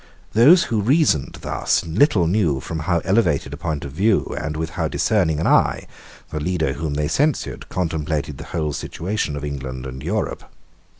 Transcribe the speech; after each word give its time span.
Those 0.33 0.63
who 0.63 0.81
reasoned 0.81 1.37
thus 1.41 1.85
little 1.85 2.25
knew 2.25 2.59
from 2.59 2.79
how 2.79 3.01
elevated 3.05 3.53
a 3.53 3.55
point 3.57 3.85
of 3.85 3.91
view, 3.91 4.35
and 4.41 4.57
with 4.57 4.71
how 4.71 4.87
discerning 4.87 5.39
an 5.39 5.45
eye, 5.45 5.85
the 6.31 6.39
leader 6.39 6.73
whom 6.73 6.95
they 6.95 7.07
censured 7.07 7.69
contemplated 7.69 8.39
the 8.39 8.45
whole 8.45 8.73
situation 8.73 9.35
of 9.35 9.45
England 9.45 9.85
and 9.85 10.01
Europe. 10.01 10.45